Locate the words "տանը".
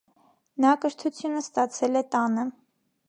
2.17-2.51